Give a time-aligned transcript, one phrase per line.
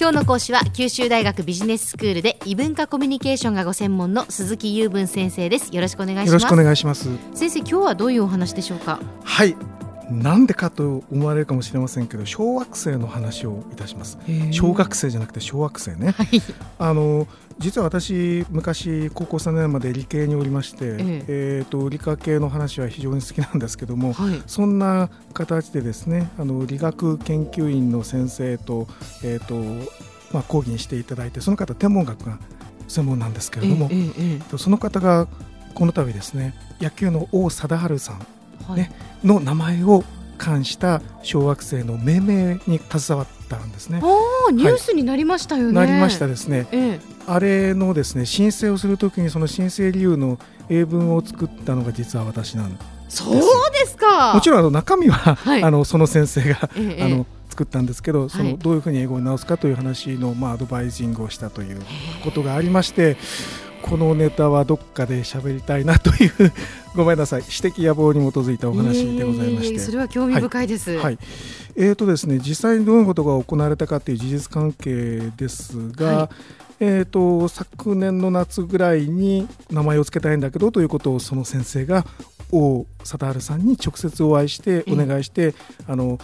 [0.00, 5.76] 今日の講師は九州大学ビジネススクールで異文化コミュニケーションがご専門の鈴木雄文先生です。
[5.76, 6.26] よろしくお願いします。
[6.28, 8.98] よろしくお願いします先生今日はどういうお話でしょうか？
[9.24, 9.54] はい。
[10.10, 14.18] なんでかと思われるかもしれませんけど小惑星の話をいたします。
[14.50, 16.28] 小学生じゃなくて小惑星ね、はい、
[16.78, 17.26] あの
[17.58, 28.88] 実は私昔高校3年まで理系におりまして、えー、えーと理科系の話は非常に好きなんですけども、はい、そんな形でですねあの理学研究員の先生と,、
[29.22, 29.54] えーと
[30.32, 32.38] まあ、講義にしていただいてその方天文学が
[32.88, 35.28] 専門なんですけれども、えーえー、その方が
[35.74, 38.26] この度ですね野球の王貞治さん
[38.74, 38.92] ね、
[39.24, 40.04] の名前を
[40.38, 44.00] 冠した小惑星の命名に携わったんですね。
[44.52, 45.78] ニュースになりましたよね。
[45.78, 46.66] はい、なりましたですね。
[46.72, 50.38] ええ、あれのですね申請をするときにその申請理由の
[50.68, 53.34] 英文を作ったのが実は私なんそう
[53.72, 54.34] ですか。
[54.34, 61.82] もちろんあの中身は、はい、あのその先生が、え、あの作ったんですけど、そのどういうふうに英語に直すかという話のまあアドバイジングをしたという
[62.24, 63.16] ことがありまして。
[63.82, 66.32] このネタはどっかで喋りたいなという
[66.94, 67.42] ごめんなさい。
[67.42, 71.18] 指摘野望に基づいたお話でございまして、えー、それは興味深いです、はい、はい、
[71.76, 76.28] えーとですね、実際にどういうことが行われたかという事実関係ですが、はい、
[76.80, 82.06] えーと、昨年の夏ぐらいに名前を付けたいんだけどということをその先生が
[82.52, 85.54] 王貞治さんに直接お会いしてお願いして、
[85.86, 86.18] あの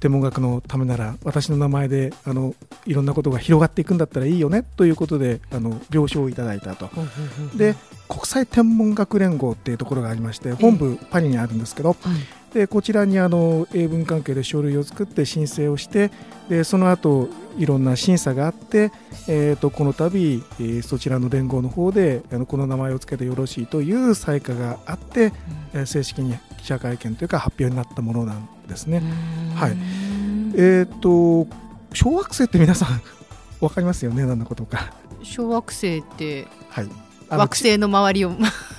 [0.00, 2.54] 天文学のためなら私の名前であの
[2.86, 6.90] いろんなことが広がっていくんだったらいいよねということであの了承をいただいたと。
[7.56, 7.74] で
[8.08, 11.96] 国際天文学連合っていうところがありまして本部パリにあるんですけど、
[12.52, 16.10] でこちらにあの英文関係で書類を作って申請をして
[16.48, 17.28] でその後
[17.58, 18.92] いろんな審査があって、
[19.28, 25.32] えー、とこの度、えー、そちらの連合の方であのこの名前を付けてよろしいという採火があって、
[25.74, 29.02] うん、正式に記者会見というか発表になったものなんですね。
[29.54, 31.46] はい、えっ、ー、と
[31.94, 33.02] 小惑星って皆さん
[33.60, 34.24] わかりますよね？
[34.24, 34.92] 何のことか。
[35.22, 36.88] 小惑星ってはい
[37.36, 38.32] 惑星の周りを。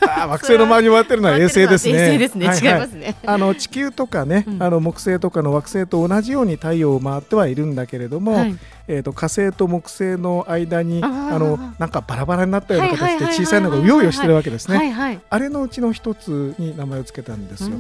[0.06, 1.94] あ惑星の周りを回ってるのは 衛星ですね。
[1.94, 3.16] 衛星ですね、はいはい、違いますね。
[3.26, 8.56] あの地球とかね、うん、あの木星とかの惑星と同じように太陽を回ってはいるんだけれども、はい、
[8.88, 11.08] えっ、と火星と木星の間にあ
[11.40, 15.20] のなんかバラバラになったような形で小さいのがうようよしてるわけですね。
[15.30, 17.78] あれのうちの一つに名前を付けたんですよ。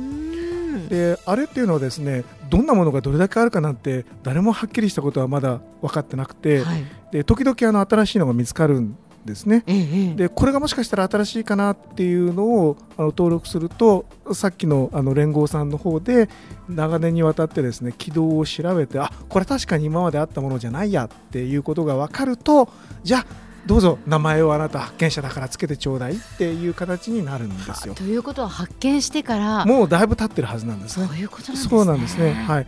[0.89, 9.63] であれっていうのはですねどんなものがどれだけあるかなんて誰もはっきりしたことはまだ分かってなくて、はい、で時々あの新しいのが見つかるんですね、
[10.15, 16.29] でこれがもしかしたら新しいかなっていうのをあの登録するとさっきのあの連合さんの方で
[16.67, 22.69] 長年にわたってですね軌道を調べてあこれ確かに今まであったものじゃないやっていうことが分かると
[23.03, 23.25] じゃあ
[23.65, 27.93] どうぞ名前をあなた発見者だからつけてちょうだいっていう形になるんですよ。
[27.93, 31.07] ということは発見してからもうだいぶ経ってるはずなんですね。
[31.07, 31.69] そういうことなんですね。
[31.69, 32.33] そうなんですね。
[32.33, 32.67] はい。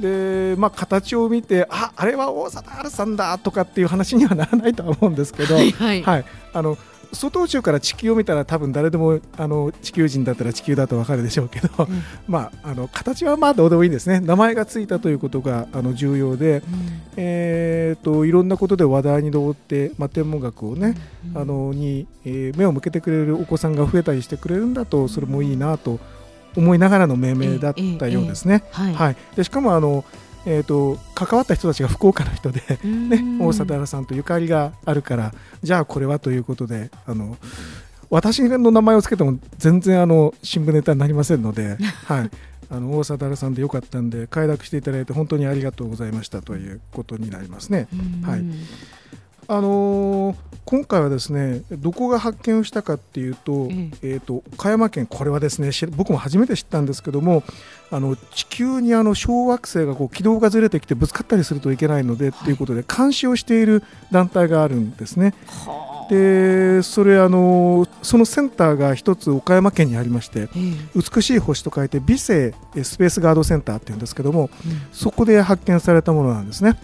[0.00, 6.02] でまあ、形を見てああれは大貞治さんだとかっていう話にはならないとは思うんですけど、はい、はい。
[6.02, 6.76] はい、あの
[7.12, 14.20] 外宇宙から地球を見たら多分誰でもあの地球人だったら地球だと分かるでしょうけど、うん、まあ、あの形はまあどうでもいいんですね。
[14.20, 16.62] 名前がついたということがあの重要で、うん、
[17.16, 20.94] えーと、いろんなことで話題に上って、まあ、天文学をね、
[21.34, 25.98] うん、あのに、えー、目を向けてくれるお子さんが増えたりしてくれるんだとそれもいいなと
[26.56, 28.64] 思いながらの命名だったようですね。
[28.72, 30.04] はい、はい、でしかもあの
[30.48, 37.36] えーと、関わった人たちが福岡の人で、ね、大貞治さんとゆかりがあるからじゃあこれはということであの
[38.10, 42.30] 私の名前を付けても全然あの新聞ネタになりませんので、 はい、
[42.70, 47.88] あの大貞治さんでよかったんで快諾していただいて本当にありがとうございましたということになりますね。
[48.22, 48.44] はい。
[49.48, 53.68] あのー、今回はですねどこが発見をしたかっていうと,、
[54.02, 57.44] えーと、岡山県これはですね僕も初めて知ったんですけども
[57.92, 65.34] あの地球にあの小惑星がこう軌道がずれてきてぶつかったりするといけないので、はい、ということで監視をしている団体があるんですね。
[66.10, 70.48] でそれあのそのセンターが一つ岡山県にありまして、
[70.94, 72.52] 美しい星と書いて美星
[72.84, 76.78] スペースガードセンターっていうんですけども、うん、そこで発見されたものなんですね。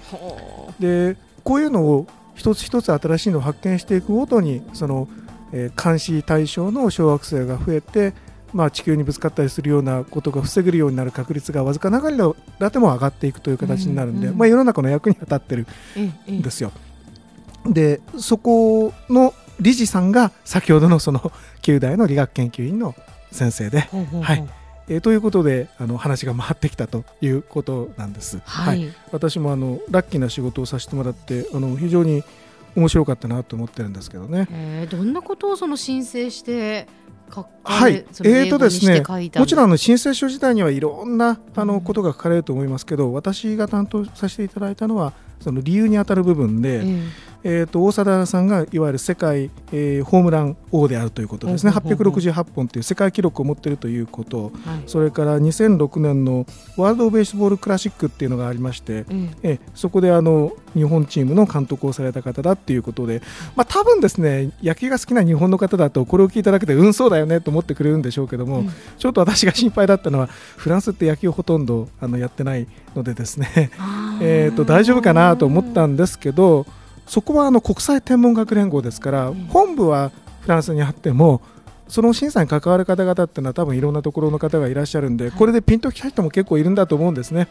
[0.80, 2.06] でこういうのを
[2.42, 5.08] 一つ一つ新しいのを発見していくごとにその、
[5.52, 8.14] えー、監視対象の小惑星が増えて、
[8.52, 12.10] まあ、地球にぶつかったりするようなことが防げるようになる確率がわずかなが
[12.58, 15.68] らでも上がっていくという形になるんで、うんうん、まあ、世の中の役に立ってる
[16.28, 16.72] んですよ。
[17.64, 21.20] でそこの理事さんが先ほどのその
[21.62, 22.96] 9代の理学研究員の
[23.30, 23.88] 先生で、
[24.20, 24.44] はい
[24.88, 28.40] えー、ということであの話が回ってきたということなんです。
[28.44, 32.22] はい、はい、私もあのラッキーな仕事をさせてもらってあの非常に
[32.74, 34.48] 面白かったなと思ってるんですけどね。
[34.50, 36.86] えー、どんなことをその申請して
[37.64, 46.84] はい、えーとですね、もちろんあの申請書自体にはいろんなあのことが書かれると思いますけど、私が担当させていただいたのはその理由にあたる部分で、
[47.44, 54.52] えー、と大貞さんがいわゆる世界、えー、ホームラン王であるということですね、868本という世界記録を持っているということ、はい、
[54.86, 56.46] それから2006年の
[56.76, 63.22] ワールド・ベースボール・クラシックっていうのがありまして、うん、えそこであの日本チームの監督をされた方だっていうことで、
[63.56, 73.70] まあ多分ですね野球が好きな日本の方だとこれを聞いただけでうんそうだよねと思ってくれるんでしょうけども、うん、ちょっと私が心配だったのはフランスって野球ほとんどあのやってないのでですね。
[74.20, 76.66] えと大丈夫かなと思ったんですけど
[77.06, 80.10] そこはあの国際天文学連合ですから、本部は
[80.42, 81.40] フランスにあっても
[81.88, 87.48] その審査に関わる方々っていうのは多分いろんなところの方がいらっしゃるんで、これでピンときた人も結構いるんだと思うんですね。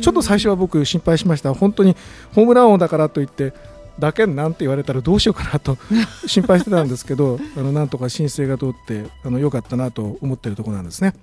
[0.00, 1.52] ちょっと最初は僕心配しました。
[1.54, 1.96] 本当に
[2.34, 3.52] ホームラン王だからといって
[3.98, 5.76] だけなんて言われたらどうしようかなと
[6.26, 11.14] 心配してたんですけどあのなんとか申請が通ってあのよかったなと思っているところなんですね。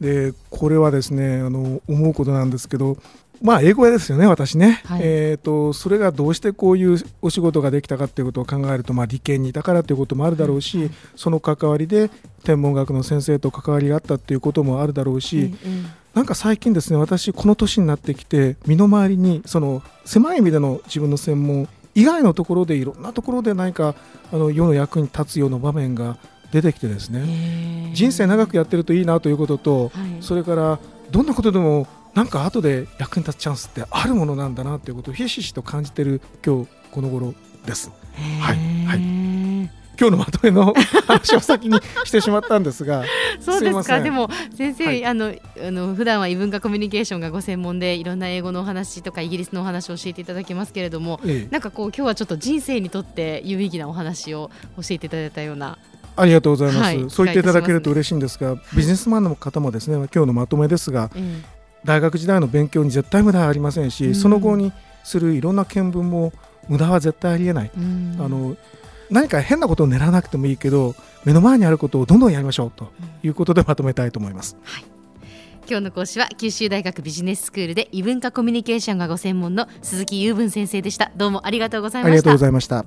[0.00, 2.96] でこれはですねあの思うことなんですけど
[3.42, 12.10] まあ英語ですよね、私ね、はい、えーと、それがどうしてこういうお仕事ができたかということを考えると、まあ、理系にいたからということもあるだろうし、はい、その関わりで
[12.44, 23.94] 天文学の先生と関わりがあったということもあるだろうし、うんうん、なんか最近、ですね私、この年になってきて、身の回りにその狭い意味での自分の専門以外のところでいろんなところで何か
[24.32, 26.18] あの世の役に立つような場面が
[26.52, 27.92] 出てきてですね。
[27.94, 30.78] 人生長くやってるといいなということと、はい、それから
[31.10, 37.34] どんなことでもなんか後で役に立つチャンスってあるものなんだなということをひしひしと感じている今日この頃
[37.66, 37.90] です。
[38.40, 39.00] はい、はい。
[40.00, 40.72] 今日のまとめの
[41.06, 43.04] 話を先にしてしまったんですが
[43.38, 44.00] そうですか。
[44.00, 55.76] でも先生、はい、あのあの普段は異文化コミュニケーションがご専門でいろんな英語のお話とかイギリスのお話を教えていただきますけれども、ええ、なんかこう今日はちょっと人生にとって有意義なお話を教えていただいたような。
[56.16, 61.10] ありがとうございます、はい、そう言っていただけると嬉しいんですが、ビジネスマンの方もですね今日のまとめですが、
[61.84, 64.72] 大学時代の勉強に絶対無駄はありませんし、うん、その後に
[65.04, 66.32] するいろんな見聞も
[66.68, 68.56] 無駄は絶対ありえない、うん、あの
[69.10, 70.94] 何か変なことを狙わなくてもいいけど
[71.24, 72.92] 目の前にあることをどんどんやりましょうと
[73.22, 74.56] いうことでまとめたいと思います。
[74.62, 74.84] はい。
[75.68, 81.12] 今日の講師は九州大学ビジネススクールで異文化コミュニケーションがご専門の鈴木雄文先生でした。
[81.16, 82.12] どうもありがとうございました。
[82.12, 82.84] ありがとうございました。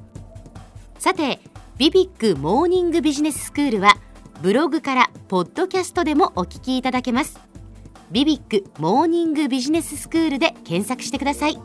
[0.97, 1.39] さて
[1.77, 3.97] ビビックモーニングビジネススクールは
[4.41, 7.39] ブログからポッドキャストでもお聞きいただけます
[8.13, 11.57] ビビックモーニングビジネススクールで検索してください。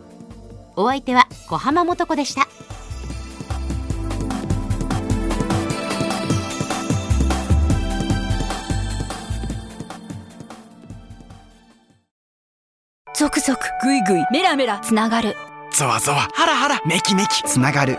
[0.77, 2.49] お相手は小浜もとこでした。
[13.15, 15.37] 続々ぐいぐいメラメラつながる。
[15.75, 16.29] ゾワゾワ。
[16.33, 16.81] ハラハラ。
[16.87, 17.43] メキメキ。
[17.43, 17.99] つながる